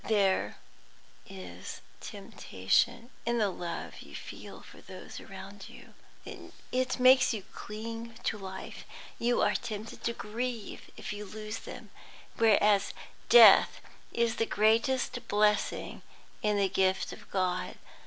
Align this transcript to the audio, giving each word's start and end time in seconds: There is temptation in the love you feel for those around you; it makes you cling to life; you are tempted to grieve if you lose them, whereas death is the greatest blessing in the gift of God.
There 0.07 0.55
is 1.29 1.81
temptation 1.99 3.11
in 3.23 3.37
the 3.37 3.51
love 3.51 3.99
you 4.01 4.15
feel 4.15 4.61
for 4.63 4.81
those 4.81 5.19
around 5.19 5.69
you; 5.69 5.93
it 6.73 6.99
makes 6.99 7.35
you 7.35 7.43
cling 7.53 8.15
to 8.23 8.39
life; 8.39 8.83
you 9.19 9.41
are 9.43 9.53
tempted 9.53 10.03
to 10.05 10.13
grieve 10.13 10.89
if 10.97 11.13
you 11.13 11.23
lose 11.23 11.59
them, 11.59 11.91
whereas 12.37 12.95
death 13.29 13.79
is 14.11 14.37
the 14.37 14.47
greatest 14.47 15.19
blessing 15.27 16.01
in 16.41 16.57
the 16.57 16.67
gift 16.67 17.13
of 17.13 17.29
God. 17.29 17.75